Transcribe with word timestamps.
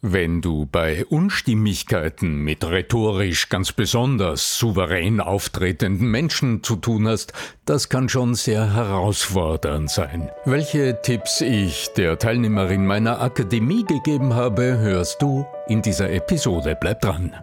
Wenn 0.00 0.40
du 0.40 0.64
bei 0.64 1.04
Unstimmigkeiten 1.06 2.36
mit 2.44 2.64
rhetorisch 2.64 3.48
ganz 3.48 3.72
besonders 3.72 4.56
souverän 4.56 5.20
auftretenden 5.20 6.08
Menschen 6.08 6.62
zu 6.62 6.76
tun 6.76 7.08
hast, 7.08 7.32
das 7.64 7.88
kann 7.88 8.08
schon 8.08 8.36
sehr 8.36 8.74
herausfordernd 8.74 9.90
sein. 9.90 10.30
Welche 10.44 11.02
Tipps 11.02 11.40
ich 11.40 11.88
der 11.96 12.16
Teilnehmerin 12.16 12.86
meiner 12.86 13.20
Akademie 13.20 13.84
gegeben 13.84 14.34
habe, 14.34 14.78
hörst 14.78 15.20
du 15.20 15.44
in 15.66 15.82
dieser 15.82 16.12
Episode. 16.12 16.78
Bleib 16.80 17.00
dran. 17.00 17.34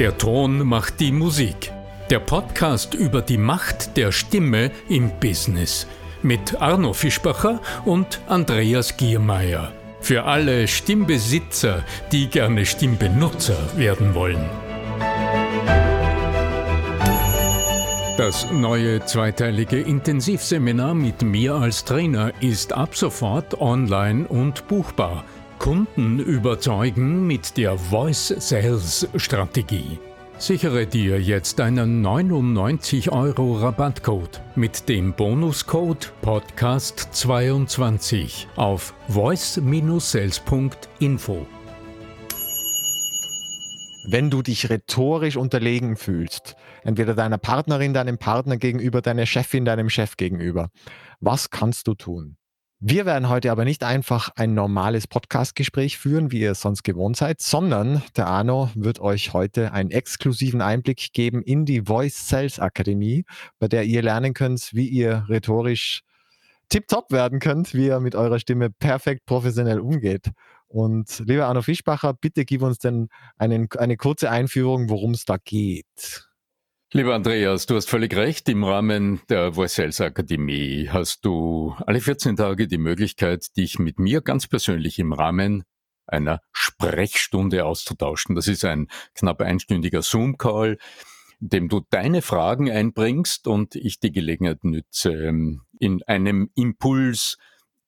Der 0.00 0.18
Ton 0.18 0.66
macht 0.66 0.98
die 0.98 1.12
Musik. 1.12 1.70
Der 2.10 2.18
Podcast 2.18 2.94
über 2.94 3.22
die 3.22 3.38
Macht 3.38 3.96
der 3.96 4.10
Stimme 4.10 4.72
im 4.88 5.12
Business 5.20 5.86
mit 6.22 6.60
Arno 6.60 6.92
Fischbacher 6.92 7.60
und 7.84 8.20
Andreas 8.26 8.96
Giermeier. 8.96 9.72
Für 10.08 10.24
alle 10.24 10.66
Stimmbesitzer, 10.66 11.84
die 12.12 12.28
gerne 12.28 12.64
Stimmbenutzer 12.64 13.58
werden 13.76 14.14
wollen. 14.14 14.42
Das 18.16 18.50
neue 18.50 19.04
zweiteilige 19.04 19.78
Intensivseminar 19.78 20.94
mit 20.94 21.20
mir 21.20 21.56
als 21.56 21.84
Trainer 21.84 22.32
ist 22.40 22.72
ab 22.72 22.96
sofort 22.96 23.60
online 23.60 24.26
und 24.26 24.66
buchbar. 24.66 25.24
Kunden 25.58 26.20
überzeugen 26.20 27.26
mit 27.26 27.58
der 27.58 27.76
Voice 27.76 28.28
Sales 28.38 29.06
Strategie. 29.14 29.98
Sichere 30.40 30.86
dir 30.86 31.20
jetzt 31.20 31.60
einen 31.60 32.00
99 32.00 33.10
Euro 33.10 33.58
Rabattcode 33.58 34.40
mit 34.54 34.88
dem 34.88 35.12
Bonuscode 35.12 36.12
Podcast22 36.22 38.46
auf 38.54 38.94
voice-sales.info. 39.08 41.44
Wenn 44.06 44.30
du 44.30 44.42
dich 44.42 44.70
rhetorisch 44.70 45.36
unterlegen 45.36 45.96
fühlst, 45.96 46.54
entweder 46.84 47.16
deiner 47.16 47.38
Partnerin, 47.38 47.92
deinem 47.92 48.18
Partner 48.18 48.58
gegenüber, 48.58 49.02
deiner 49.02 49.26
Chefin, 49.26 49.64
deinem 49.64 49.90
Chef 49.90 50.16
gegenüber, 50.16 50.70
was 51.18 51.50
kannst 51.50 51.88
du 51.88 51.94
tun? 51.94 52.36
Wir 52.80 53.06
werden 53.06 53.28
heute 53.28 53.50
aber 53.50 53.64
nicht 53.64 53.82
einfach 53.82 54.30
ein 54.36 54.54
normales 54.54 55.08
Podcast-Gespräch 55.08 55.98
führen, 55.98 56.30
wie 56.30 56.38
ihr 56.42 56.52
es 56.52 56.60
sonst 56.60 56.84
gewohnt 56.84 57.16
seid, 57.16 57.40
sondern 57.40 58.04
der 58.16 58.28
Arno 58.28 58.70
wird 58.76 59.00
euch 59.00 59.32
heute 59.32 59.72
einen 59.72 59.90
exklusiven 59.90 60.60
Einblick 60.62 61.12
geben 61.12 61.42
in 61.42 61.64
die 61.64 61.86
Voice 61.86 62.28
Sales 62.28 62.60
Akademie, 62.60 63.24
bei 63.58 63.66
der 63.66 63.82
ihr 63.82 64.00
lernen 64.02 64.32
könnt, 64.32 64.70
wie 64.74 64.86
ihr 64.86 65.26
rhetorisch 65.28 66.02
tiptop 66.68 67.10
werden 67.10 67.40
könnt, 67.40 67.74
wie 67.74 67.86
ihr 67.86 67.98
mit 67.98 68.14
eurer 68.14 68.38
Stimme 68.38 68.70
perfekt 68.70 69.26
professionell 69.26 69.80
umgeht. 69.80 70.30
Und 70.68 71.24
lieber 71.26 71.46
Arno 71.46 71.62
Fischbacher, 71.62 72.14
bitte 72.14 72.44
gib 72.44 72.62
uns 72.62 72.78
denn 72.78 73.08
einen, 73.38 73.66
eine 73.76 73.96
kurze 73.96 74.30
Einführung, 74.30 74.88
worum 74.88 75.14
es 75.14 75.24
da 75.24 75.36
geht. 75.42 76.27
Lieber 76.94 77.14
Andreas, 77.14 77.66
du 77.66 77.76
hast 77.76 77.90
völlig 77.90 78.16
recht. 78.16 78.48
Im 78.48 78.64
Rahmen 78.64 79.20
der 79.28 79.52
Voice 79.52 79.74
Sales 79.74 80.00
Akademie 80.00 80.88
hast 80.90 81.22
du 81.22 81.74
alle 81.86 82.00
14 82.00 82.36
Tage 82.36 82.66
die 82.66 82.78
Möglichkeit, 82.78 83.54
dich 83.58 83.78
mit 83.78 83.98
mir 83.98 84.22
ganz 84.22 84.46
persönlich 84.46 84.98
im 84.98 85.12
Rahmen 85.12 85.64
einer 86.06 86.40
Sprechstunde 86.50 87.66
auszutauschen. 87.66 88.34
Das 88.34 88.48
ist 88.48 88.64
ein 88.64 88.88
knapp 89.14 89.42
einstündiger 89.42 90.00
Zoom-Call, 90.00 90.78
in 91.42 91.48
dem 91.50 91.68
du 91.68 91.82
deine 91.90 92.22
Fragen 92.22 92.70
einbringst 92.70 93.48
und 93.48 93.74
ich 93.74 94.00
die 94.00 94.10
Gelegenheit 94.10 94.64
nütze, 94.64 95.12
ähm, 95.12 95.60
in 95.78 96.02
einem 96.04 96.48
Impuls 96.54 97.36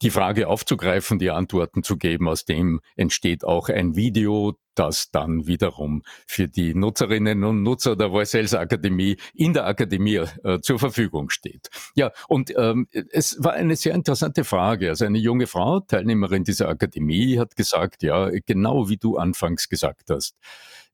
die 0.03 0.11
Frage 0.11 0.47
aufzugreifen, 0.47 1.19
die 1.19 1.31
Antworten 1.31 1.83
zu 1.83 1.97
geben. 1.97 2.29
Aus 2.29 2.45
dem 2.45 2.83
entsteht 2.97 3.45
auch 3.45 3.70
ein 3.70 3.97
Video, 3.97 4.59
das 4.81 5.11
dann 5.11 5.47
wiederum 5.47 6.03
für 6.27 6.48
die 6.48 6.75
Nutzerinnen 6.75 7.45
und 7.45 7.62
Nutzer 7.62 7.97
der 7.97 8.09
Voice 8.09 8.31
Sales 8.31 8.55
Akademie 8.55 9.19
in 9.34 9.53
der 9.53 9.67
Akademie 9.67 10.25
äh, 10.42 10.61
zur 10.62 10.78
Verfügung 10.78 11.28
steht. 11.28 11.69
Ja, 11.95 12.13
und 12.29 12.51
ähm, 12.57 12.89
es 13.13 13.36
war 13.45 13.52
eine 13.52 13.77
sehr 13.77 13.92
interessante 13.95 14.42
Frage. 14.42 14.89
Also 14.89 15.05
eine 15.05 15.18
junge 15.18 15.46
Frau, 15.46 15.80
Teilnehmerin 15.80 16.45
dieser 16.45 16.70
Akademie, 16.70 17.39
hat 17.39 17.57
gesagt, 17.57 18.02
ja, 18.02 18.30
genau 18.46 18.89
wie 18.89 18.96
du 18.96 19.18
anfangs 19.18 19.68
gesagt 19.68 20.08
hast. 20.08 20.35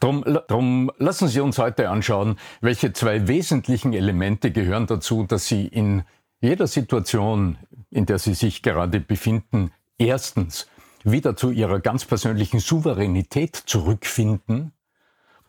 Drum, 0.00 0.24
drum 0.48 0.90
lassen 0.98 1.28
Sie 1.28 1.40
uns 1.40 1.58
heute 1.58 1.88
anschauen, 1.88 2.38
welche 2.60 2.92
zwei 2.92 3.28
wesentlichen 3.28 3.92
Elemente 3.92 4.50
gehören 4.50 4.86
dazu, 4.86 5.24
dass 5.24 5.46
Sie 5.46 5.66
in 5.66 6.02
jeder 6.40 6.66
Situation, 6.66 7.58
in 7.90 8.06
der 8.06 8.18
Sie 8.18 8.34
sich 8.34 8.62
gerade 8.62 9.00
befinden, 9.00 9.70
erstens 9.98 10.66
wieder 11.04 11.36
zu 11.36 11.50
Ihrer 11.50 11.80
ganz 11.80 12.04
persönlichen 12.04 12.60
Souveränität 12.60 13.56
zurückfinden, 13.56 14.72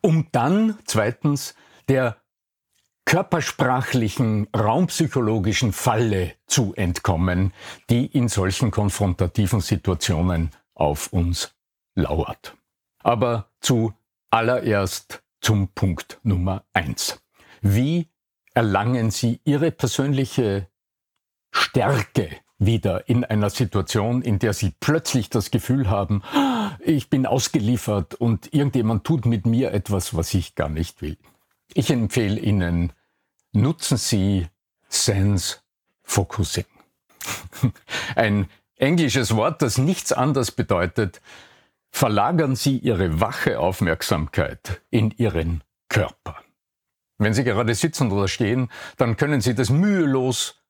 um 0.02 0.28
dann 0.32 0.78
zweitens 0.86 1.56
der 1.88 2.18
körpersprachlichen, 3.06 4.48
raumpsychologischen 4.56 5.74
Falle 5.74 6.34
zu 6.48 6.74
entkommen, 6.76 7.54
die 7.90 8.06
in 8.06 8.28
solchen 8.28 8.72
konfrontativen 8.72 9.62
Situationen 9.62 10.52
auf 10.74 11.12
uns 11.12 11.54
lauert. 11.96 12.56
Aber 13.00 13.50
zuallererst 14.34 15.22
zum 15.42 15.68
Punkt 15.76 16.20
Nummer 16.24 16.64
eins. 16.74 17.22
Wie 17.62 18.10
erlangen 18.56 19.12
Sie 19.12 19.40
Ihre 19.44 19.70
persönliche 19.70 20.68
Stärke 21.52 22.32
wieder 22.58 23.08
in 23.08 23.24
einer 23.24 23.52
Situation, 23.52 24.24
in 24.24 24.40
der 24.40 24.54
Sie 24.54 24.74
plötzlich 24.80 25.30
das 25.30 25.52
Gefühl 25.52 25.88
haben, 25.88 26.24
ich 26.80 27.12
bin 27.12 27.28
ausgeliefert 27.28 28.16
und 28.16 28.52
irgendjemand 28.56 29.04
tut 29.04 29.28
mit 29.28 29.46
mir 29.46 29.72
etwas, 29.72 30.16
was 30.16 30.34
ich 30.34 30.56
gar 30.56 30.70
nicht 30.70 31.04
will. 31.04 31.20
Ich 31.76 31.92
empfehle 31.92 32.40
Ihnen, 32.40 32.92
nutzen 33.52 33.98
Sie 33.98 34.48
Sense 34.90 35.58
Focusing. 36.02 36.66
Ein 38.16 38.50
englisches 38.78 39.36
Wort, 39.36 39.62
das 39.62 39.78
nichts 39.78 40.12
anderes 40.12 40.50
bedeutet 40.50 41.22
verlagern 41.94 42.56
Sie 42.56 42.80
Ihre 42.80 43.22
wache 43.22 43.60
Aufmerksamkeit 43.60 44.82
in 44.90 45.12
Ihren 45.12 45.64
Körper. 45.88 46.42
Wenn 47.20 47.34
Sie 47.34 47.44
gerade 47.44 47.76
sitzen 47.76 48.12
oder 48.12 48.28
stehen, 48.28 48.70
dann 48.98 49.16
können 49.16 49.40
Sie 49.40 49.54
das 49.54 49.70
mühelos 49.70 50.62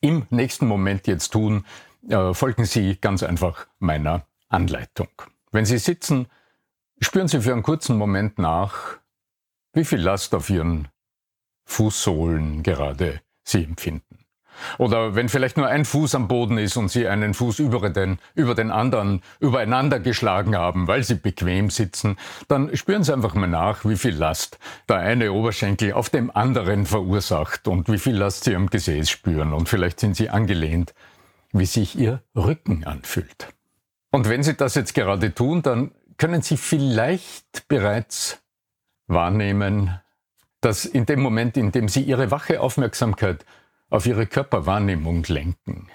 im 0.00 0.26
nächsten 0.30 0.66
Moment 0.66 1.06
jetzt 1.06 1.30
tun. 1.30 1.66
Äh, 2.08 2.32
folgen 2.32 2.64
Sie 2.64 2.96
ganz 2.96 3.22
einfach 3.22 3.66
meiner 3.78 4.26
Anleitung. 4.48 5.08
Wenn 5.52 5.66
Sie 5.66 5.78
sitzen, 5.78 6.26
spüren 6.98 7.28
Sie 7.28 7.42
für 7.42 7.52
einen 7.52 7.62
kurzen 7.62 7.96
Moment 7.96 8.38
nach, 8.38 8.98
wie 9.74 9.84
viel 9.84 10.00
Last 10.00 10.34
auf 10.34 10.48
Ihren 10.48 10.88
Fußsohlen 11.66 12.62
gerade 12.62 13.20
Sie 13.44 13.64
empfinden. 13.64 14.23
Oder 14.78 15.14
wenn 15.14 15.28
vielleicht 15.28 15.56
nur 15.56 15.66
ein 15.66 15.84
Fuß 15.84 16.14
am 16.14 16.28
Boden 16.28 16.58
ist 16.58 16.76
und 16.76 16.88
Sie 16.88 17.06
einen 17.06 17.34
Fuß 17.34 17.58
über 17.58 17.90
den, 17.90 18.18
über 18.34 18.54
den 18.54 18.70
anderen 18.70 19.22
übereinander 19.40 20.00
geschlagen 20.00 20.56
haben, 20.56 20.88
weil 20.88 21.02
Sie 21.02 21.14
bequem 21.14 21.70
sitzen, 21.70 22.16
dann 22.48 22.74
spüren 22.76 23.04
Sie 23.04 23.12
einfach 23.12 23.34
mal 23.34 23.48
nach, 23.48 23.84
wie 23.84 23.96
viel 23.96 24.14
Last 24.14 24.58
der 24.88 24.98
eine 24.98 25.32
Oberschenkel 25.32 25.92
auf 25.92 26.10
dem 26.10 26.34
anderen 26.34 26.86
verursacht 26.86 27.68
und 27.68 27.88
wie 27.90 27.98
viel 27.98 28.16
Last 28.16 28.44
Sie 28.44 28.54
am 28.54 28.68
Gesäß 28.70 29.10
spüren. 29.10 29.52
Und 29.52 29.68
vielleicht 29.68 30.00
sind 30.00 30.16
Sie 30.16 30.30
angelehnt, 30.30 30.94
wie 31.52 31.66
sich 31.66 31.96
Ihr 31.98 32.22
Rücken 32.34 32.84
anfühlt. 32.84 33.48
Und 34.10 34.28
wenn 34.28 34.42
Sie 34.42 34.54
das 34.54 34.74
jetzt 34.74 34.94
gerade 34.94 35.34
tun, 35.34 35.62
dann 35.62 35.90
können 36.18 36.42
Sie 36.42 36.56
vielleicht 36.56 37.68
bereits 37.68 38.40
wahrnehmen, 39.06 40.00
dass 40.60 40.84
in 40.84 41.06
dem 41.06 41.20
Moment, 41.20 41.56
in 41.56 41.72
dem 41.72 41.88
Sie 41.88 42.02
Ihre 42.02 42.30
wache 42.30 42.60
Aufmerksamkeit 42.60 43.44
auf 43.94 44.06
Ihre 44.06 44.26
Körperwahrnehmung 44.26 45.22
lenken, 45.28 45.88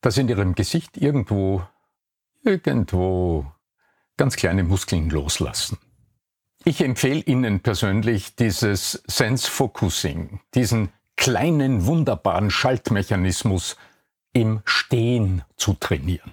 dass 0.00 0.16
in 0.16 0.30
Ihrem 0.30 0.54
Gesicht 0.54 0.96
irgendwo, 0.96 1.62
irgendwo 2.42 3.44
ganz 4.16 4.34
kleine 4.36 4.64
Muskeln 4.64 5.10
loslassen. 5.10 5.76
Ich 6.64 6.80
empfehle 6.80 7.20
Ihnen 7.20 7.60
persönlich 7.60 8.34
dieses 8.34 9.02
Sense 9.06 9.48
Focusing, 9.50 10.40
diesen 10.54 10.88
kleinen, 11.16 11.84
wunderbaren 11.84 12.50
Schaltmechanismus 12.50 13.76
im 14.32 14.62
Stehen 14.64 15.42
zu 15.56 15.74
trainieren. 15.74 16.32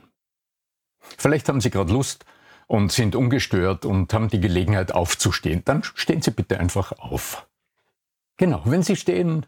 Vielleicht 1.18 1.50
haben 1.50 1.60
Sie 1.60 1.72
gerade 1.72 1.92
Lust, 1.92 2.26
und 2.68 2.92
sind 2.92 3.16
ungestört 3.16 3.86
und 3.86 4.12
haben 4.14 4.30
die 4.30 4.40
Gelegenheit 4.40 4.92
aufzustehen, 4.92 5.62
dann 5.66 5.84
stehen 5.84 6.22
Sie 6.22 6.32
bitte 6.32 6.60
einfach 6.60 6.94
auf. 6.94 7.48
Genau, 8.38 8.64
wenn 8.66 8.82
Sie 8.82 8.96
stehen, 8.96 9.46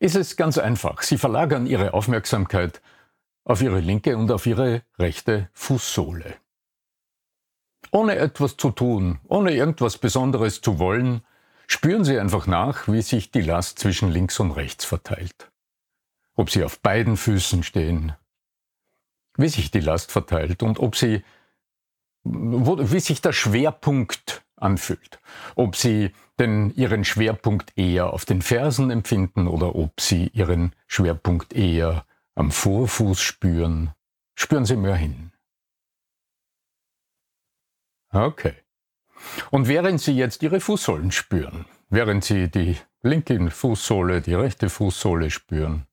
ist 0.00 0.16
es 0.16 0.36
ganz 0.36 0.58
einfach. 0.58 1.02
Sie 1.02 1.18
verlagern 1.18 1.66
Ihre 1.66 1.94
Aufmerksamkeit 1.94 2.80
auf 3.44 3.62
Ihre 3.62 3.80
linke 3.80 4.16
und 4.16 4.30
auf 4.32 4.46
Ihre 4.46 4.82
rechte 4.98 5.48
Fußsohle. 5.52 6.34
Ohne 7.92 8.16
etwas 8.16 8.56
zu 8.56 8.70
tun, 8.70 9.20
ohne 9.28 9.52
irgendwas 9.52 9.98
Besonderes 9.98 10.60
zu 10.60 10.78
wollen, 10.78 11.22
spüren 11.66 12.04
Sie 12.04 12.18
einfach 12.18 12.46
nach, 12.46 12.88
wie 12.88 13.02
sich 13.02 13.30
die 13.30 13.40
Last 13.40 13.78
zwischen 13.78 14.10
links 14.10 14.40
und 14.40 14.52
rechts 14.52 14.84
verteilt. 14.84 15.50
Ob 16.34 16.50
Sie 16.50 16.64
auf 16.64 16.80
beiden 16.80 17.16
Füßen 17.16 17.62
stehen, 17.62 18.14
wie 19.36 19.48
sich 19.48 19.70
die 19.70 19.80
Last 19.80 20.12
verteilt 20.12 20.62
und 20.62 20.78
ob 20.78 20.96
Sie 20.96 21.22
wo, 22.22 22.78
wie 22.90 23.00
sich 23.00 23.20
der 23.22 23.32
Schwerpunkt 23.32 24.39
anfühlt. 24.60 25.20
Ob 25.56 25.76
Sie 25.76 26.12
denn 26.38 26.70
Ihren 26.74 27.04
Schwerpunkt 27.04 27.76
eher 27.76 28.12
auf 28.12 28.24
den 28.24 28.42
Fersen 28.42 28.90
empfinden 28.90 29.46
oder 29.46 29.74
ob 29.74 30.00
Sie 30.00 30.28
Ihren 30.28 30.74
Schwerpunkt 30.86 31.52
eher 31.52 32.04
am 32.34 32.50
Vorfuß 32.50 33.20
spüren. 33.20 33.92
Spüren 34.34 34.64
Sie 34.64 34.76
mehr 34.76 34.96
hin. 34.96 35.32
Okay. 38.12 38.54
Und 39.50 39.68
während 39.68 40.00
Sie 40.00 40.12
jetzt 40.12 40.42
Ihre 40.42 40.60
Fußsohlen 40.60 41.12
spüren, 41.12 41.66
während 41.90 42.24
Sie 42.24 42.50
die 42.50 42.76
linke 43.02 43.50
Fußsohle, 43.50 44.22
die 44.22 44.34
rechte 44.34 44.68
Fußsohle 44.68 45.30
spüren, 45.30 45.86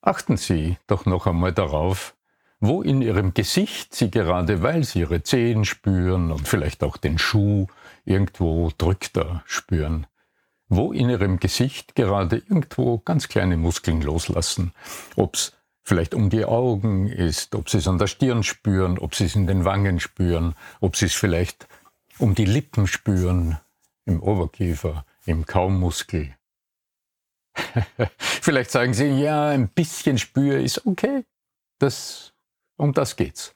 achten 0.00 0.36
Sie 0.36 0.78
doch 0.86 1.06
noch 1.06 1.26
einmal 1.26 1.52
darauf, 1.52 2.16
wo 2.60 2.82
in 2.82 3.02
ihrem 3.02 3.34
Gesicht 3.34 3.94
sie 3.94 4.10
gerade, 4.10 4.62
weil 4.62 4.84
sie 4.84 5.00
ihre 5.00 5.22
Zehen 5.22 5.64
spüren 5.64 6.32
und 6.32 6.48
vielleicht 6.48 6.82
auch 6.82 6.96
den 6.96 7.18
Schuh 7.18 7.66
irgendwo 8.04 8.72
drückter 8.76 9.42
spüren, 9.46 10.06
wo 10.68 10.92
in 10.92 11.08
ihrem 11.08 11.38
Gesicht 11.38 11.94
gerade 11.94 12.36
irgendwo 12.36 12.98
ganz 12.98 13.28
kleine 13.28 13.56
Muskeln 13.56 14.02
loslassen. 14.02 14.72
Ob's 15.16 15.52
vielleicht 15.84 16.14
um 16.14 16.30
die 16.30 16.44
Augen 16.44 17.06
ist, 17.06 17.54
ob 17.54 17.70
sie 17.70 17.78
es 17.78 17.88
an 17.88 17.98
der 17.98 18.08
Stirn 18.08 18.42
spüren, 18.42 18.98
ob 18.98 19.14
sie 19.14 19.24
es 19.24 19.36
in 19.36 19.46
den 19.46 19.64
Wangen 19.64 20.00
spüren, 20.00 20.54
ob 20.80 20.96
sie 20.96 21.06
es 21.06 21.14
vielleicht 21.14 21.68
um 22.18 22.34
die 22.34 22.44
Lippen 22.44 22.86
spüren, 22.86 23.58
im 24.04 24.22
Oberkiefer, 24.22 25.04
im 25.26 25.46
Kaumuskel. 25.46 26.34
vielleicht 28.18 28.70
sagen 28.70 28.94
sie, 28.94 29.06
ja, 29.06 29.48
ein 29.48 29.68
bisschen 29.68 30.18
spüre 30.18 30.60
ist 30.60 30.86
okay. 30.86 31.24
Das 31.78 32.32
um 32.78 32.94
das 32.94 33.16
geht's. 33.16 33.54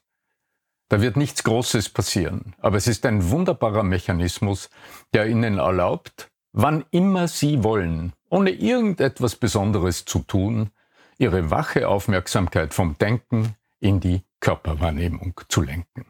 Da 0.89 1.01
wird 1.01 1.17
nichts 1.17 1.43
Großes 1.43 1.89
passieren, 1.89 2.53
aber 2.59 2.77
es 2.77 2.87
ist 2.87 3.05
ein 3.07 3.31
wunderbarer 3.31 3.81
Mechanismus, 3.81 4.69
der 5.13 5.27
Ihnen 5.27 5.57
erlaubt, 5.57 6.29
wann 6.51 6.85
immer 6.91 7.27
Sie 7.27 7.63
wollen, 7.63 8.13
ohne 8.29 8.51
irgendetwas 8.51 9.35
Besonderes 9.35 10.05
zu 10.05 10.19
tun, 10.19 10.69
Ihre 11.17 11.49
wache 11.49 11.87
Aufmerksamkeit 11.87 12.73
vom 12.73 12.97
Denken 12.97 13.55
in 13.79 13.99
die 13.99 14.23
Körperwahrnehmung 14.39 15.39
zu 15.47 15.61
lenken. 15.61 16.05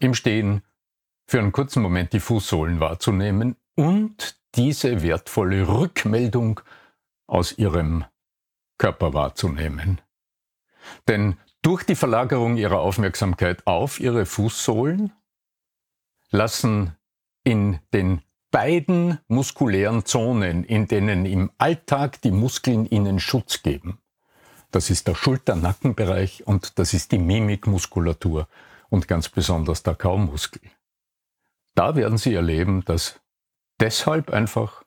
Im 0.00 0.14
Stehen 0.14 0.62
für 1.26 1.38
einen 1.38 1.52
kurzen 1.52 1.82
Moment 1.82 2.12
die 2.12 2.20
Fußsohlen 2.20 2.80
wahrzunehmen 2.80 3.56
und 3.76 4.36
diese 4.54 5.02
wertvolle 5.02 5.68
Rückmeldung 5.68 6.60
aus 7.26 7.56
Ihrem 7.56 8.04
Körper 8.78 9.14
wahrzunehmen. 9.14 10.00
Denn 11.06 11.36
durch 11.62 11.84
die 11.84 11.94
Verlagerung 11.94 12.56
ihrer 12.56 12.80
Aufmerksamkeit 12.80 13.66
auf 13.66 14.00
ihre 14.00 14.26
Fußsohlen 14.26 15.12
lassen 16.30 16.96
in 17.44 17.78
den 17.92 18.22
beiden 18.50 19.18
muskulären 19.28 20.04
Zonen, 20.04 20.64
in 20.64 20.86
denen 20.86 21.24
im 21.24 21.50
Alltag 21.58 22.20
die 22.20 22.30
Muskeln 22.30 22.86
ihnen 22.86 23.20
Schutz 23.20 23.62
geben. 23.62 23.98
Das 24.70 24.90
ist 24.90 25.08
der 25.08 25.14
Schulter-Nackenbereich 25.14 26.46
und 26.46 26.78
das 26.78 26.94
ist 26.94 27.12
die 27.12 27.18
Mimikmuskulatur 27.18 28.48
und 28.88 29.08
ganz 29.08 29.28
besonders 29.28 29.82
der 29.82 29.94
Kaumuskel. 29.94 30.62
Da 31.74 31.96
werden 31.96 32.18
Sie 32.18 32.34
erleben, 32.34 32.84
dass 32.84 33.20
deshalb 33.80 34.30
einfach 34.30 34.84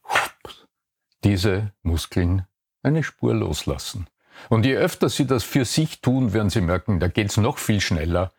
diese 1.23 1.73
Muskeln 1.81 2.45
eine 2.83 3.03
Spur 3.03 3.33
loslassen. 3.33 4.07
Und 4.49 4.65
je 4.65 4.75
öfter 4.75 5.09
Sie 5.09 5.25
das 5.25 5.43
für 5.43 5.65
sich 5.65 6.01
tun, 6.01 6.33
werden 6.33 6.49
Sie 6.49 6.61
merken, 6.61 6.99
da 6.99 7.07
geht 7.07 7.29
es 7.29 7.37
noch 7.37 7.57
viel 7.57 7.81
schneller. 7.81 8.31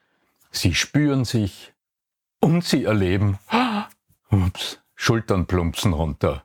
Sie 0.50 0.74
spüren 0.74 1.24
sich 1.24 1.72
und 2.40 2.64
Sie 2.64 2.84
erleben, 2.84 3.38
ups, 4.30 4.80
Schultern 4.94 5.46
plumpsen 5.46 5.92
runter. 5.92 6.44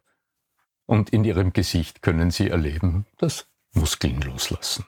Und 0.85 1.11
in 1.11 1.23
Ihrem 1.23 1.53
Gesicht 1.53 2.01
können 2.01 2.31
Sie 2.31 2.49
erleben, 2.49 3.05
dass 3.17 3.47
Muskeln 3.73 4.21
loslassen. 4.21 4.85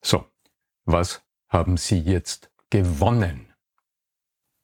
So, 0.00 0.26
was 0.84 1.22
haben 1.48 1.76
Sie 1.76 1.98
jetzt 1.98 2.50
gewonnen? 2.70 3.52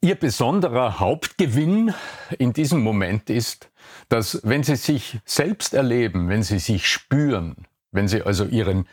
Ihr 0.00 0.14
besonderer 0.14 1.00
Hauptgewinn 1.00 1.92
in 2.38 2.52
diesem 2.52 2.80
Moment 2.82 3.30
ist, 3.30 3.70
dass 4.08 4.40
wenn 4.44 4.62
Sie 4.62 4.76
sich 4.76 5.18
selbst 5.24 5.74
erleben, 5.74 6.28
wenn 6.28 6.42
Sie 6.42 6.60
sich 6.60 6.88
spüren, 6.88 7.66
wenn 7.90 8.08
Sie 8.08 8.22
also 8.22 8.44
Ihren 8.44 8.86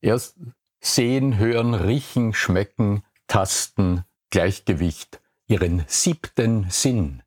erst 0.00 0.36
sehen, 0.80 1.38
hören, 1.38 1.74
riechen, 1.74 2.34
schmecken, 2.34 3.02
tasten, 3.26 4.04
Gleichgewicht, 4.30 5.20
Ihren 5.46 5.84
siebten 5.86 6.66
Sinn 6.70 7.22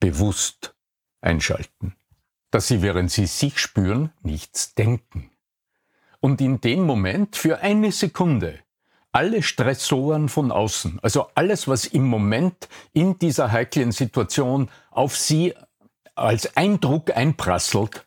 bewusst 0.00 0.74
einschalten, 1.20 1.94
dass 2.50 2.68
Sie, 2.68 2.82
während 2.82 3.10
Sie 3.10 3.26
sich 3.26 3.58
spüren, 3.58 4.12
nichts 4.22 4.74
denken. 4.74 5.30
Und 6.20 6.40
in 6.40 6.60
dem 6.60 6.82
Moment 6.82 7.36
für 7.36 7.60
eine 7.60 7.92
Sekunde 7.92 8.58
alle 9.12 9.42
Stressoren 9.42 10.30
von 10.30 10.50
außen, 10.50 10.98
also 11.02 11.28
alles, 11.34 11.68
was 11.68 11.84
im 11.84 12.04
Moment 12.04 12.68
in 12.94 13.18
dieser 13.18 13.52
heiklen 13.52 13.92
Situation 13.92 14.70
auf 14.90 15.16
Sie 15.16 15.54
als 16.14 16.56
Eindruck 16.56 17.14
einprasselt, 17.14 18.06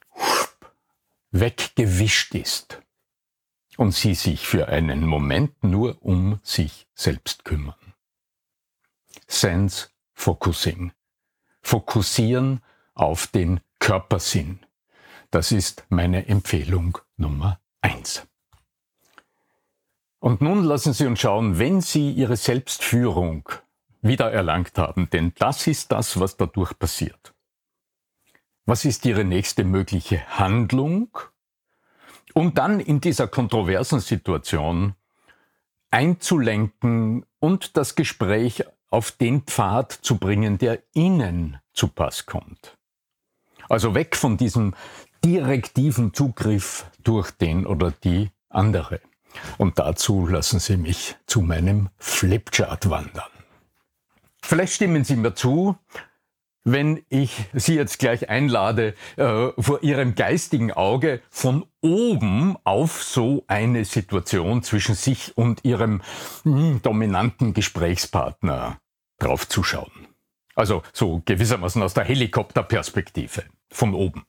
weggewischt 1.39 2.33
ist 2.33 2.81
und 3.77 3.91
sie 3.91 4.15
sich 4.15 4.47
für 4.47 4.69
einen 4.69 5.05
Moment 5.05 5.63
nur 5.63 6.01
um 6.01 6.39
sich 6.43 6.87
selbst 6.93 7.43
kümmern. 7.43 7.75
Sense 9.27 9.89
Focusing. 10.13 10.93
Fokussieren 11.61 12.61
auf 12.93 13.27
den 13.27 13.59
Körpersinn. 13.79 14.59
Das 15.29 15.51
ist 15.51 15.85
meine 15.89 16.27
Empfehlung 16.27 16.99
Nummer 17.17 17.59
eins. 17.81 18.25
Und 20.19 20.41
nun 20.41 20.63
lassen 20.63 20.93
Sie 20.93 21.05
uns 21.05 21.19
schauen, 21.19 21.59
wenn 21.59 21.81
Sie 21.81 22.11
Ihre 22.11 22.37
Selbstführung 22.37 23.49
wiedererlangt 24.01 24.77
haben, 24.77 25.09
denn 25.09 25.33
das 25.37 25.67
ist 25.67 25.91
das, 25.91 26.17
was 26.17 26.37
dadurch 26.37 26.79
passiert. 26.79 27.34
Was 28.67 28.83
ist 28.83 29.05
Ihre 29.05 29.23
nächste 29.23 29.63
mögliche 29.63 30.25
Handlung? 30.39 31.15
Um 32.33 32.55
dann 32.55 32.79
in 32.79 32.99
dieser 32.99 33.27
kontroversen 33.27 33.99
Situation 33.99 34.95
einzulenken 35.91 37.25
und 37.39 37.77
das 37.77 37.93
Gespräch 37.93 38.63
auf 38.89 39.11
den 39.11 39.43
Pfad 39.43 39.91
zu 39.91 40.17
bringen, 40.17 40.57
der 40.57 40.81
Ihnen 40.93 41.59
zu 41.73 41.87
Pass 41.89 42.25
kommt. 42.25 42.75
Also 43.69 43.93
weg 43.93 44.15
von 44.15 44.35
diesem 44.35 44.73
direktiven 45.23 46.13
Zugriff 46.13 46.85
durch 47.03 47.31
den 47.31 47.67
oder 47.67 47.91
die 47.91 48.31
andere. 48.49 48.99
Und 49.57 49.77
dazu 49.77 50.25
lassen 50.25 50.59
Sie 50.59 50.77
mich 50.77 51.15
zu 51.27 51.41
meinem 51.41 51.89
Flipchart 51.97 52.89
wandern. 52.89 53.29
Vielleicht 54.41 54.73
stimmen 54.73 55.03
Sie 55.03 55.15
mir 55.15 55.35
zu, 55.35 55.77
wenn 56.65 57.03
ich 57.09 57.45
Sie 57.53 57.75
jetzt 57.75 57.99
gleich 57.99 58.27
einlade, 58.27 58.95
äh, 59.15 59.49
vor 59.57 59.83
Ihrem 59.83 60.15
geistigen 60.15 60.73
Auge 60.73 61.21
von 61.29 61.65
oben 61.79 62.57
auf 62.63 63.03
so 63.03 63.45
eine 63.47 63.85
Situation 63.85 64.63
zwischen 64.63 64.95
sich 64.95 65.37
und 65.37 65.63
Ihrem 65.63 66.01
mh, 66.43 66.57
hm, 66.59 66.81
dominanten 66.81 67.53
Gesprächspartner 67.53 68.79
draufzuschauen. 69.19 70.07
Also 70.55 70.81
so 70.91 71.21
gewissermaßen 71.25 71.81
aus 71.83 71.93
der 71.93 72.05
Helikopterperspektive 72.05 73.43
von 73.71 73.93
oben. 73.93 74.25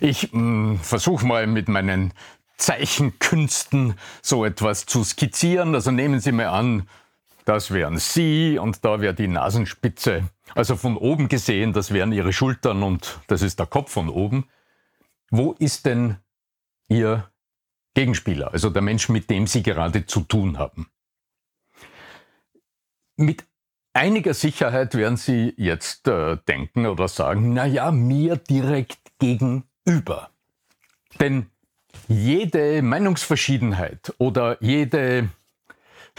Ich 0.00 0.30
hm, 0.32 0.78
versuche 0.82 1.26
mal 1.26 1.46
mit 1.46 1.68
meinen 1.68 2.14
Zeichenkünsten 2.56 3.94
so 4.22 4.44
etwas 4.44 4.86
zu 4.86 5.04
skizzieren. 5.04 5.74
Also 5.74 5.90
nehmen 5.90 6.20
Sie 6.20 6.32
mir 6.32 6.50
an, 6.50 6.88
das 7.44 7.72
wären 7.72 7.98
Sie 7.98 8.58
und 8.58 8.84
da 8.84 9.00
wäre 9.00 9.14
die 9.14 9.28
Nasenspitze. 9.28 10.28
Also 10.54 10.76
von 10.76 10.96
oben 10.96 11.28
gesehen, 11.28 11.72
das 11.72 11.92
wären 11.92 12.12
Ihre 12.12 12.32
Schultern 12.32 12.82
und 12.82 13.20
das 13.26 13.42
ist 13.42 13.58
der 13.58 13.66
Kopf 13.66 13.92
von 13.92 14.08
oben. 14.08 14.48
Wo 15.30 15.52
ist 15.52 15.86
denn 15.86 16.16
Ihr 16.88 17.30
Gegenspieler, 17.94 18.52
also 18.52 18.70
der 18.70 18.82
Mensch, 18.82 19.08
mit 19.08 19.30
dem 19.30 19.46
Sie 19.46 19.62
gerade 19.62 20.06
zu 20.06 20.20
tun 20.20 20.58
haben? 20.58 20.88
Mit 23.16 23.44
einiger 23.92 24.34
Sicherheit 24.34 24.94
werden 24.94 25.16
Sie 25.16 25.54
jetzt 25.56 26.08
äh, 26.08 26.38
denken 26.48 26.86
oder 26.86 27.08
sagen, 27.08 27.52
na 27.54 27.66
ja, 27.66 27.90
mir 27.92 28.36
direkt 28.36 28.98
gegenüber. 29.18 30.30
Denn 31.20 31.50
jede 32.08 32.82
Meinungsverschiedenheit 32.82 34.14
oder 34.18 34.56
jede 34.62 35.28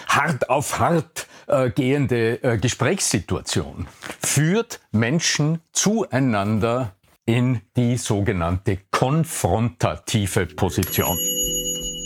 hart 0.08 0.50
auf 0.50 0.80
hart 0.80 1.28
äh, 1.48 1.70
gehende 1.70 2.44
äh, 2.44 2.58
Gesprächssituation 2.58 3.88
führt 4.22 4.80
Menschen 4.92 5.60
zueinander 5.72 6.96
in 7.26 7.62
die 7.76 7.98
sogenannte 7.98 8.80
konfrontative 8.92 10.46
Position. 10.46 11.18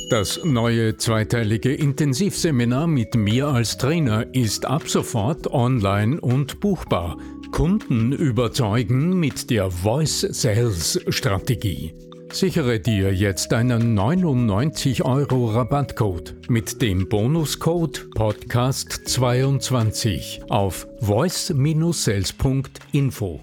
Das 0.10 0.40
neue 0.44 0.98
zweiteilige 0.98 1.74
Intensivseminar 1.74 2.88
mit 2.88 3.14
mir 3.16 3.48
als 3.48 3.78
Trainer 3.78 4.26
ist 4.34 4.66
ab 4.66 4.88
sofort 4.88 5.46
online 5.48 6.20
und 6.20 6.60
buchbar. 6.60 7.18
Kunden 7.52 8.12
überzeugen 8.12 9.20
mit 9.20 9.52
der 9.52 9.70
Voice 9.70 10.22
Sales 10.22 11.00
Strategie. 11.10 11.94
Sichere 12.32 12.80
dir 12.80 13.14
jetzt 13.14 13.52
einen 13.54 13.94
99 13.96 15.04
Euro 15.04 15.48
Rabattcode 15.48 16.36
mit 16.48 16.82
dem 16.82 17.10
Bonuscode 17.10 18.08
Podcast22 18.16 20.50
auf 20.50 20.88
voice-sales.info. 21.02 23.42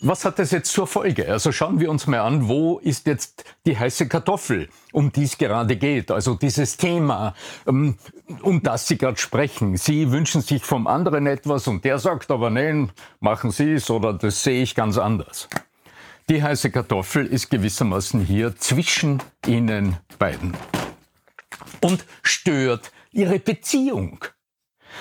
Was 0.00 0.24
hat 0.24 0.38
das 0.38 0.50
jetzt 0.50 0.72
zur 0.72 0.86
Folge? 0.86 1.30
Also 1.30 1.52
schauen 1.52 1.78
wir 1.78 1.90
uns 1.90 2.06
mal 2.06 2.20
an, 2.20 2.48
wo 2.48 2.78
ist 2.78 3.06
jetzt 3.06 3.44
die 3.66 3.78
heiße 3.78 4.08
Kartoffel, 4.08 4.70
um 4.92 5.12
die 5.12 5.24
es 5.24 5.36
gerade 5.38 5.76
geht. 5.76 6.10
Also 6.10 6.34
dieses 6.34 6.78
Thema, 6.78 7.34
ähm, 7.66 7.96
um 8.42 8.62
das 8.62 8.88
Sie 8.88 8.96
gerade 8.98 9.18
sprechen. 9.18 9.76
Sie 9.76 10.10
wünschen 10.10 10.40
sich 10.40 10.64
vom 10.64 10.86
anderen 10.86 11.26
etwas 11.26 11.68
und 11.68 11.84
der 11.84 11.98
sagt 11.98 12.30
aber 12.30 12.48
nein, 12.50 12.92
machen 13.20 13.50
Sie 13.50 13.72
es 13.72 13.90
oder 13.90 14.14
das 14.14 14.42
sehe 14.42 14.62
ich 14.62 14.74
ganz 14.74 14.96
anders. 14.98 15.48
Die 16.30 16.42
heiße 16.42 16.70
Kartoffel 16.70 17.26
ist 17.26 17.50
gewissermaßen 17.50 18.20
hier 18.24 18.56
zwischen 18.56 19.22
Ihnen 19.46 19.98
beiden 20.18 20.56
und 21.82 22.06
stört 22.22 22.92
Ihre 23.12 23.38
Beziehung. 23.38 24.24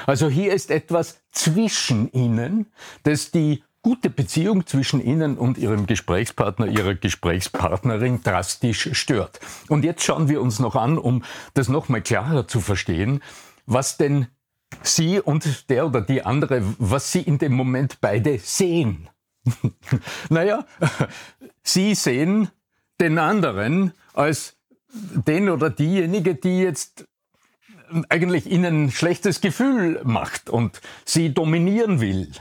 Also 0.06 0.28
hier 0.28 0.52
ist 0.52 0.70
etwas 0.70 1.22
zwischen 1.32 2.12
Ihnen, 2.12 2.66
das 3.04 3.32
die 3.32 3.64
gute 3.82 4.10
Beziehung 4.10 4.68
zwischen 4.68 5.02
Ihnen 5.02 5.38
und 5.38 5.58
Ihrem 5.58 5.86
Gesprächspartner, 5.86 6.68
Ihrer 6.68 6.96
Gesprächspartnerin 6.96 8.22
drastisch 8.22 8.90
stört. 8.92 9.40
Und 9.70 9.86
jetzt 9.86 10.04
schauen 10.04 10.28
wir 10.28 10.42
uns 10.42 10.60
noch 10.60 10.76
an, 10.76 10.98
um 10.98 11.24
das 11.54 11.70
nochmal 11.70 12.02
klarer 12.02 12.50
zu 12.50 12.60
verstehen, 12.60 13.24
was 13.66 13.96
denn 13.96 14.28
Sie 14.82 15.22
und 15.22 15.70
der 15.70 15.86
oder 15.86 16.02
die 16.02 16.24
andere, 16.24 16.64
was 16.80 17.14
Sie 17.14 17.22
in 17.22 17.38
dem 17.38 17.54
Moment 17.54 18.00
beide 18.02 18.40
sehen. 18.40 19.08
naja, 20.30 20.66
Sie 21.64 21.96
sehen 21.96 22.50
den 23.00 23.18
anderen 23.18 23.94
als 24.14 24.58
den 24.94 25.50
oder 25.50 25.70
diejenige, 25.70 26.36
die 26.36 26.60
jetzt 26.60 27.08
eigentlich 28.10 28.50
Ihnen 28.50 28.86
ein 28.86 28.92
schlechtes 28.92 29.42
Gefühl 29.42 30.02
macht 30.04 30.50
und 30.50 30.82
Sie 31.06 31.34
dominieren 31.34 32.00
will. 32.00 32.32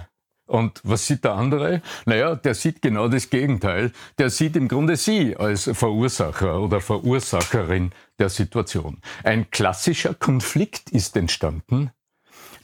Und 0.46 0.80
was 0.84 1.06
sieht 1.06 1.24
der 1.24 1.32
andere? 1.32 1.80
Naja, 2.04 2.34
der 2.34 2.54
sieht 2.54 2.82
genau 2.82 3.08
das 3.08 3.30
Gegenteil. 3.30 3.92
Der 4.18 4.28
sieht 4.28 4.54
im 4.56 4.68
Grunde 4.68 4.96
Sie 4.96 5.36
als 5.36 5.70
Verursacher 5.72 6.60
oder 6.60 6.80
Verursacherin 6.80 7.92
der 8.18 8.28
Situation. 8.28 9.00
Ein 9.24 9.50
klassischer 9.50 10.14
Konflikt 10.14 10.90
ist 10.90 11.16
entstanden, 11.16 11.90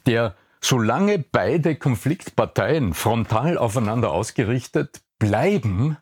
der 0.05 0.35
solange 0.61 1.19
beide 1.19 1.75
Konfliktparteien 1.75 2.93
frontal 2.93 3.57
aufeinander 3.57 4.11
ausgerichtet 4.11 5.01
bleiben, 5.19 5.97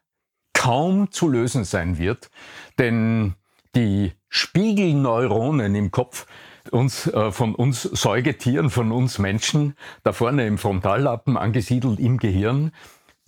kaum 0.54 1.12
zu 1.12 1.28
lösen 1.28 1.64
sein 1.64 1.98
wird, 1.98 2.30
denn 2.80 3.36
die 3.76 4.14
Spiegelneuronen 4.30 5.76
im 5.76 5.92
Kopf 5.92 6.26
uns, 6.72 7.08
äh, 7.08 7.32
von 7.32 7.56
uns 7.56 7.84
Säugetieren, 7.84 8.70
von 8.70 8.92
uns 8.92 9.20
Menschen, 9.20 9.76
da 10.04 10.14
vorne 10.14 10.46
im 10.48 10.58
Frontallappen 10.58 11.38
angesiedelt 11.38 12.00
im 12.00 12.18
Gehirn, 12.18 12.72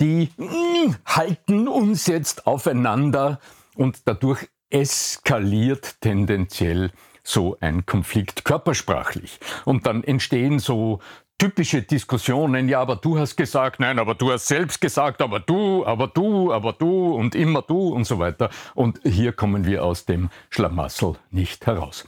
die 0.01 0.29
mh, 0.37 0.47
mm, 0.47 0.95
halten 1.05 1.67
uns 1.67 2.07
jetzt 2.07 2.47
aufeinander 2.47 3.39
und 3.75 4.07
dadurch 4.07 4.49
eskaliert 4.69 6.01
tendenziell 6.01 6.91
so 7.29 7.57
ein 7.59 7.85
Konflikt 7.85 8.43
körpersprachlich. 8.45 9.39
Und 9.65 9.85
dann 9.85 10.03
entstehen 10.03 10.59
so 10.59 10.99
typische 11.37 11.81
Diskussionen, 11.81 12.67
ja, 12.67 12.81
aber 12.81 12.97
du 12.97 13.17
hast 13.17 13.35
gesagt, 13.37 13.79
nein, 13.79 13.97
aber 13.97 14.13
du 14.13 14.31
hast 14.31 14.47
selbst 14.47 14.81
gesagt, 14.81 15.21
aber 15.21 15.39
du, 15.39 15.85
aber 15.85 16.07
du, 16.07 16.51
aber 16.51 16.73
du 16.73 17.13
und 17.13 17.33
immer 17.33 17.61
du 17.61 17.89
und 17.89 18.03
so 18.03 18.19
weiter. 18.19 18.49
Und 18.75 18.99
hier 19.03 19.31
kommen 19.31 19.65
wir 19.65 19.83
aus 19.83 20.05
dem 20.05 20.29
Schlamassel 20.49 21.15
nicht 21.31 21.65
heraus. 21.65 22.05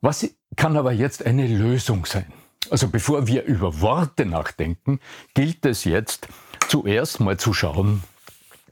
Was 0.00 0.28
kann 0.56 0.76
aber 0.76 0.92
jetzt 0.92 1.24
eine 1.24 1.46
Lösung 1.46 2.06
sein? 2.06 2.32
Also 2.70 2.88
bevor 2.88 3.26
wir 3.26 3.44
über 3.44 3.80
Worte 3.80 4.24
nachdenken, 4.24 5.00
gilt 5.34 5.66
es 5.66 5.84
jetzt 5.84 6.28
zuerst 6.68 7.20
mal 7.20 7.38
zu 7.38 7.52
schauen, 7.52 8.02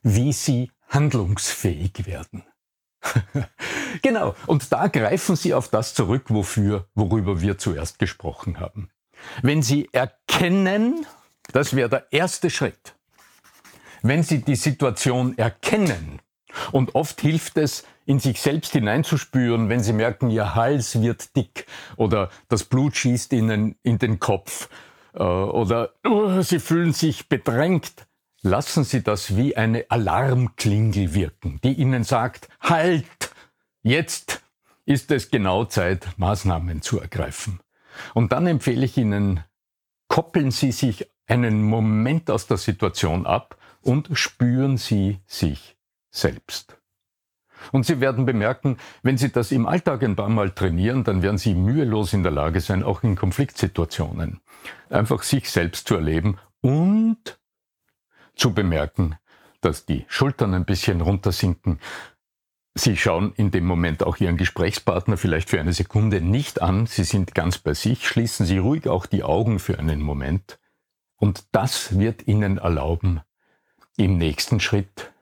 wie 0.02 0.32
sie 0.32 0.70
handlungsfähig 0.88 2.06
werden. 2.06 2.44
genau, 4.02 4.34
und 4.46 4.72
da 4.72 4.88
greifen 4.88 5.36
Sie 5.36 5.54
auf 5.54 5.68
das 5.68 5.94
zurück, 5.94 6.24
wofür, 6.28 6.86
worüber 6.94 7.40
wir 7.40 7.58
zuerst 7.58 7.98
gesprochen 7.98 8.60
haben. 8.60 8.90
Wenn 9.42 9.62
Sie 9.62 9.88
erkennen, 9.92 11.06
das 11.52 11.74
wäre 11.74 11.88
der 11.88 12.06
erste 12.12 12.50
Schritt. 12.50 12.94
Wenn 14.02 14.22
Sie 14.22 14.42
die 14.42 14.56
Situation 14.56 15.38
erkennen, 15.38 16.20
und 16.70 16.94
oft 16.94 17.20
hilft 17.20 17.56
es, 17.56 17.84
in 18.04 18.18
sich 18.18 18.40
selbst 18.40 18.72
hineinzuspüren, 18.72 19.68
wenn 19.68 19.80
Sie 19.80 19.92
merken, 19.92 20.30
Ihr 20.30 20.54
Hals 20.54 21.00
wird 21.00 21.36
dick 21.36 21.66
oder 21.96 22.30
das 22.48 22.64
Blut 22.64 22.96
schießt 22.96 23.32
Ihnen 23.32 23.76
in 23.82 23.98
den 23.98 24.18
Kopf 24.18 24.68
äh, 25.14 25.22
oder 25.22 25.90
uh, 26.06 26.42
Sie 26.42 26.58
fühlen 26.58 26.92
sich 26.92 27.28
bedrängt, 27.28 28.06
lassen 28.42 28.84
Sie 28.84 29.02
das 29.02 29.36
wie 29.36 29.56
eine 29.56 29.86
Alarmklingel 29.88 31.14
wirken, 31.14 31.60
die 31.62 31.72
Ihnen 31.74 32.04
sagt, 32.04 32.48
halt, 32.60 33.06
jetzt 33.82 34.42
ist 34.84 35.10
es 35.10 35.30
genau 35.30 35.64
Zeit, 35.64 36.06
Maßnahmen 36.16 36.82
zu 36.82 37.00
ergreifen. 37.00 37.60
Und 38.14 38.32
dann 38.32 38.46
empfehle 38.46 38.84
ich 38.84 38.96
Ihnen, 38.96 39.44
koppeln 40.08 40.50
Sie 40.50 40.72
sich 40.72 41.08
einen 41.26 41.62
Moment 41.62 42.30
aus 42.30 42.46
der 42.46 42.56
Situation 42.56 43.26
ab 43.26 43.56
und 43.80 44.10
spüren 44.12 44.76
Sie 44.76 45.20
sich 45.26 45.76
selbst. 46.10 46.76
Und 47.70 47.86
Sie 47.86 48.00
werden 48.00 48.26
bemerken, 48.26 48.76
wenn 49.04 49.16
Sie 49.16 49.30
das 49.30 49.52
im 49.52 49.66
Alltag 49.66 50.02
ein 50.02 50.16
paar 50.16 50.28
Mal 50.28 50.50
trainieren, 50.50 51.04
dann 51.04 51.22
werden 51.22 51.38
Sie 51.38 51.54
mühelos 51.54 52.12
in 52.12 52.24
der 52.24 52.32
Lage 52.32 52.60
sein, 52.60 52.82
auch 52.82 53.04
in 53.04 53.14
Konfliktsituationen 53.14 54.40
einfach 54.90 55.22
sich 55.22 55.48
selbst 55.48 55.86
zu 55.86 55.94
erleben 55.94 56.38
und 56.60 57.38
zu 58.34 58.54
bemerken, 58.54 59.16
dass 59.60 59.86
die 59.86 60.04
Schultern 60.08 60.54
ein 60.54 60.64
bisschen 60.64 61.00
runtersinken, 61.00 61.78
Sie 62.74 62.96
schauen 62.96 63.34
in 63.36 63.50
dem 63.50 63.66
Moment 63.66 64.02
auch 64.02 64.16
Ihren 64.16 64.38
Gesprächspartner 64.38 65.18
vielleicht 65.18 65.50
für 65.50 65.60
eine 65.60 65.74
Sekunde 65.74 66.22
nicht 66.22 66.62
an. 66.62 66.86
Sie 66.86 67.04
sind 67.04 67.34
ganz 67.34 67.58
bei 67.58 67.74
sich. 67.74 68.08
Schließen 68.08 68.46
Sie 68.46 68.56
ruhig 68.56 68.88
auch 68.88 69.04
die 69.04 69.22
Augen 69.22 69.58
für 69.58 69.78
einen 69.78 70.00
Moment. 70.00 70.58
Und 71.16 71.44
das 71.52 71.98
wird 71.98 72.26
Ihnen 72.26 72.56
erlauben, 72.56 73.20
im 73.96 74.16
nächsten 74.16 74.58
Schritt 74.58 75.12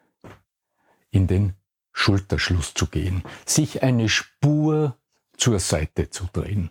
in 1.11 1.27
den 1.27 1.55
Schulterschluss 1.93 2.73
zu 2.73 2.87
gehen, 2.87 3.25
sich 3.45 3.83
eine 3.83 4.09
Spur 4.09 4.97
zur 5.37 5.59
Seite 5.59 6.09
zu 6.09 6.29
drehen, 6.33 6.71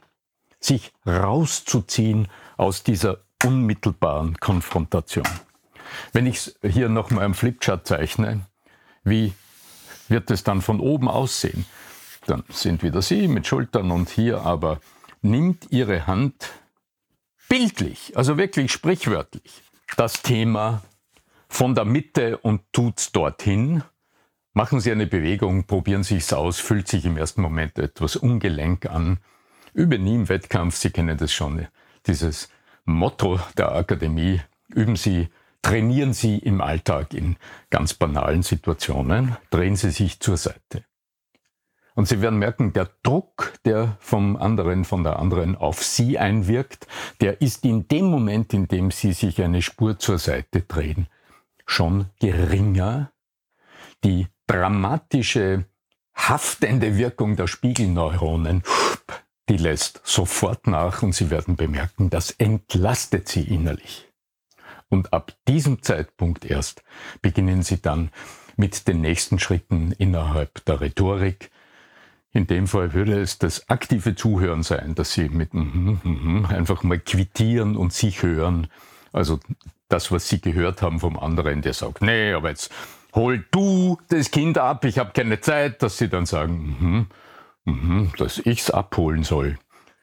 sich 0.62 0.94
rauszuziehen 1.06 2.30
aus 2.56 2.84
dieser 2.84 3.20
unmittelbaren 3.44 4.38
Konfrontation. 4.38 5.28
Wenn 6.14 6.26
ich 6.26 6.38
es 6.38 6.60
hier 6.64 6.90
nochmal 6.90 7.26
am 7.26 7.34
Flipchart 7.34 7.88
zeichne, 7.88 8.42
wie 9.04 9.34
wird 10.08 10.32
es 10.32 10.44
dann 10.44 10.62
von 10.62 10.80
oben 10.80 11.08
aussehen? 11.08 11.66
Dann 12.26 12.44
sind 12.50 12.84
wieder 12.84 13.02
Sie 13.02 13.28
mit 13.28 13.48
Schultern 13.48 13.92
und 13.92 14.10
hier 14.10 14.42
aber 14.42 14.80
nimmt 15.22 15.68
Ihre 15.72 16.08
Hand 16.08 16.50
bildlich, 17.48 18.16
also 18.16 18.38
wirklich 18.38 18.72
sprichwörtlich, 18.72 19.64
das 19.98 20.22
Thema 20.22 20.84
von 21.48 21.74
der 21.74 21.86
Mitte 21.86 22.38
und 22.38 22.62
tut's 22.72 23.12
dorthin. 23.12 23.84
Machen 24.54 24.80
Sie 24.80 24.92
eine 24.92 25.08
Bewegung, 25.08 25.66
probieren 25.66 26.04
Sie 26.04 26.18
es 26.18 26.32
aus, 26.32 26.60
fühlt 26.60 26.88
sich 26.88 27.06
im 27.06 27.18
ersten 27.18 27.42
Moment 27.42 27.80
etwas 27.80 28.16
ungelenk 28.16 28.86
an. 28.86 29.20
Üben 29.74 30.04
nie 30.04 30.16
im 30.16 30.30
Wettkampf, 30.30 30.76
Sie 30.76 30.92
kennen 30.92 31.18
das 31.18 31.32
schon, 31.32 31.68
dieses 32.06 32.50
Motto 32.86 33.40
der 33.58 33.72
Akademie, 33.72 34.42
üben 34.70 34.96
Sie 34.96 35.30
Trainieren 35.62 36.14
Sie 36.14 36.38
im 36.38 36.62
Alltag 36.62 37.14
in 37.14 37.36
ganz 37.70 37.94
banalen 37.94 38.44
Situationen, 38.44 39.38
drehen 39.50 39.76
Sie 39.76 39.92
sich 39.92 40.20
zur 40.20 40.38
Seite. 40.38 40.86
Und 41.96 42.08
Sie 42.08 42.22
werden 42.22 42.40
merken, 42.40 42.72
der 42.72 42.90
Druck, 43.04 43.54
der 43.66 43.98
vom 44.00 44.38
anderen, 44.38 44.86
von 44.86 45.04
der 45.04 45.20
anderen 45.20 45.58
auf 45.58 45.84
Sie 45.84 46.18
einwirkt, 46.18 46.88
der 47.20 47.42
ist 47.42 47.66
in 47.66 47.90
dem 47.90 48.06
Moment, 48.06 48.54
in 48.54 48.70
dem 48.70 48.90
Sie 48.90 49.12
sich 49.12 49.42
eine 49.42 49.62
Spur 49.62 50.00
zur 50.00 50.18
Seite 50.18 50.62
drehen, 50.62 51.08
schon 51.66 52.06
geringer. 52.22 53.12
Die 54.06 54.28
dramatische, 54.48 55.66
haftende 56.16 56.98
Wirkung 56.98 57.36
der 57.36 57.48
Spiegelneuronen, 57.48 58.64
die 59.50 59.58
lässt 59.58 60.00
sofort 60.06 60.68
nach 60.68 61.02
und 61.02 61.14
Sie 61.14 61.30
werden 61.30 61.58
bemerken, 61.58 62.10
das 62.10 62.32
entlastet 62.32 63.28
Sie 63.28 63.44
innerlich. 63.44 64.09
Und 64.90 65.14
ab 65.14 65.34
diesem 65.48 65.84
Zeitpunkt 65.84 66.46
erst 66.46 66.84
beginnen 67.22 67.62
Sie 67.62 67.82
dann 67.82 68.10
mit 68.58 68.88
den 68.88 69.02
nächsten 69.02 69.40
Schritten 69.40 69.94
innerhalb 69.94 70.66
der 70.66 70.82
Rhetorik. 70.82 71.52
In 72.32 72.46
dem 72.46 72.68
Fall 72.68 72.94
würde 72.94 73.20
es 73.20 73.40
das 73.40 73.70
aktive 73.70 74.16
Zuhören 74.16 74.64
sein, 74.64 74.96
dass 74.96 75.14
Sie 75.14 75.30
mit 75.30 75.54
mm, 75.54 76.00
mm, 76.04 76.46
einfach 76.46 76.84
mal 76.84 77.00
quittieren 77.00 77.76
und 77.78 77.94
sich 77.94 78.22
hören. 78.22 78.68
Also 79.14 79.40
das, 79.88 80.12
was 80.12 80.28
Sie 80.28 80.42
gehört 80.42 80.82
haben 80.82 81.00
vom 81.00 81.18
anderen, 81.18 81.62
der 81.62 81.74
sagt, 81.74 82.02
nee, 82.02 82.34
aber 82.34 82.50
jetzt 82.50 82.72
hol 83.16 83.46
du 83.52 83.98
das 84.10 84.30
Kind 84.30 84.58
ab, 84.58 84.86
ich 84.86 85.00
habe 85.00 85.12
keine 85.14 85.40
Zeit, 85.40 85.82
dass 85.82 85.98
Sie 85.98 86.10
dann 86.10 86.26
sagen, 86.26 87.08
mm, 87.66 87.72
mm, 87.72 88.12
dass 88.18 88.40
ich's 88.40 88.70
abholen 88.70 89.24
soll. 89.24 89.58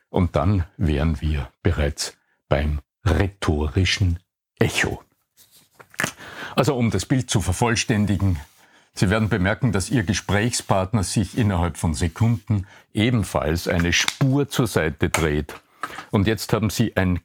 Und 0.08 0.34
dann 0.34 0.64
wären 0.76 1.20
wir 1.20 1.50
bereits 1.62 2.16
beim 2.48 2.80
rhetorischen 3.04 4.18
Echo. 4.58 5.02
Also 6.54 6.74
um 6.74 6.90
das 6.90 7.06
Bild 7.06 7.30
zu 7.30 7.40
vervollständigen, 7.40 8.40
Sie 8.94 9.10
werden 9.10 9.28
bemerken, 9.28 9.72
dass 9.72 9.90
Ihr 9.90 10.04
Gesprächspartner 10.04 11.02
sich 11.02 11.36
innerhalb 11.36 11.76
von 11.76 11.92
Sekunden 11.92 12.66
ebenfalls 12.94 13.68
eine 13.68 13.92
Spur 13.92 14.48
zur 14.48 14.66
Seite 14.66 15.10
dreht. 15.10 15.54
Und 16.10 16.26
jetzt 16.26 16.54
haben 16.54 16.70
Sie 16.70 16.96
ein 16.96 17.20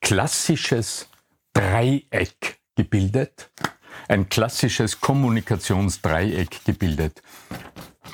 klassisches 0.00 1.08
Dreieck 1.52 2.58
gebildet, 2.74 3.50
ein 4.08 4.30
klassisches 4.30 5.02
Kommunikationsdreieck 5.02 6.64
gebildet. 6.64 7.22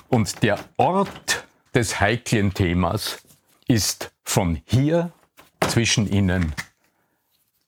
Und 0.08 0.42
der 0.42 0.58
Ort 0.76 1.46
des 1.76 2.00
heiklen 2.00 2.54
Themas 2.54 3.22
ist 3.68 4.10
von 4.24 4.60
hier 4.64 5.12
zwischen 5.60 6.10
Ihnen 6.10 6.54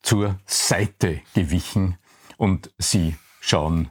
zur 0.09 0.39
Seite 0.47 1.21
gewichen 1.35 1.99
und 2.39 2.71
sie 2.79 3.17
schauen 3.43 3.91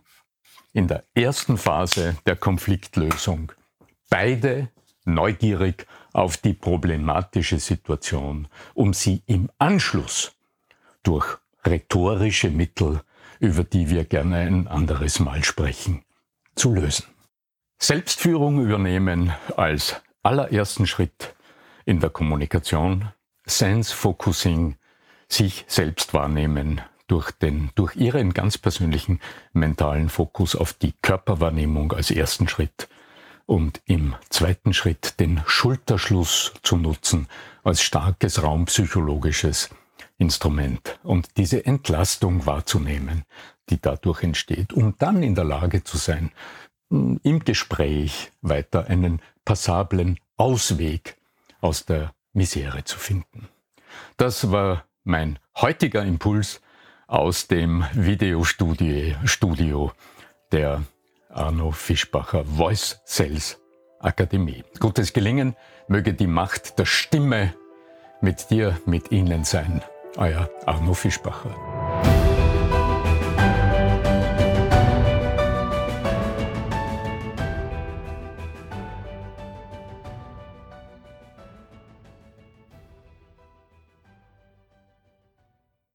in 0.73 0.87
der 0.87 1.03
ersten 1.13 1.59
Phase 1.59 2.17
der 2.25 2.35
Konfliktlösung 2.35 3.51
beide 4.09 4.71
neugierig 5.05 5.85
auf 6.13 6.37
die 6.37 6.55
problematische 6.55 7.59
Situation, 7.59 8.47
um 8.73 8.95
sie 8.95 9.21
im 9.27 9.51
Anschluss 9.59 10.31
durch 11.03 11.37
rhetorische 11.63 12.49
Mittel, 12.49 13.03
über 13.39 13.63
die 13.63 13.91
wir 13.91 14.03
gerne 14.03 14.37
ein 14.37 14.67
anderes 14.67 15.19
Mal 15.19 15.43
sprechen, 15.43 16.01
zu 16.55 16.73
lösen. 16.73 17.05
Selbstführung 17.77 18.65
übernehmen 18.65 19.33
als 19.55 20.01
allerersten 20.23 20.87
Schritt 20.87 21.35
in 21.85 21.99
der 21.99 22.09
Kommunikation, 22.09 23.11
Sense 23.45 23.93
Focusing 23.93 24.77
sich 25.29 25.65
selbst 25.67 26.13
wahrnehmen 26.13 26.81
durch, 27.07 27.31
den, 27.31 27.69
durch 27.75 27.95
ihren 27.95 28.33
ganz 28.33 28.57
persönlichen 28.57 29.19
mentalen 29.53 30.09
Fokus 30.09 30.55
auf 30.55 30.73
die 30.73 30.93
Körperwahrnehmung 31.01 31.93
als 31.93 32.11
ersten 32.11 32.47
Schritt 32.47 32.89
und 33.45 33.81
im 33.85 34.15
zweiten 34.29 34.73
Schritt 34.73 35.19
den 35.19 35.41
Schulterschluss 35.47 36.53
zu 36.63 36.77
nutzen 36.77 37.27
als 37.63 37.81
starkes 37.81 38.43
raumpsychologisches 38.43 39.69
Instrument 40.17 40.99
und 41.03 41.37
diese 41.37 41.65
Entlastung 41.65 42.45
wahrzunehmen, 42.45 43.23
die 43.69 43.79
dadurch 43.79 44.23
entsteht, 44.23 44.73
um 44.73 44.95
dann 44.97 45.23
in 45.23 45.35
der 45.35 45.45
Lage 45.45 45.83
zu 45.83 45.97
sein, 45.97 46.31
im 46.89 47.39
Gespräch 47.43 48.31
weiter 48.41 48.87
einen 48.87 49.21
passablen 49.45 50.19
Ausweg 50.37 51.17
aus 51.61 51.85
der 51.85 52.13
Misere 52.33 52.83
zu 52.83 52.97
finden. 52.97 53.47
Das 54.17 54.51
war 54.51 54.85
mein 55.07 55.39
heutiger 55.55 56.03
Impuls 56.03 56.61
aus 57.07 57.47
dem 57.47 57.85
Videostudio 57.93 59.91
der 60.51 60.83
Arno 61.29 61.71
Fischbacher 61.71 62.43
Voice 62.43 62.99
Sales 63.05 63.57
Akademie. 63.99 64.63
Gutes 64.79 65.13
Gelingen, 65.13 65.55
möge 65.87 66.13
die 66.13 66.27
Macht 66.27 66.77
der 66.77 66.85
Stimme 66.85 67.53
mit 68.21 68.49
dir, 68.49 68.79
mit 68.85 69.11
Ihnen 69.11 69.45
sein. 69.45 69.81
Euer 70.17 70.49
Arno 70.65 70.93
Fischbacher. 70.93 71.76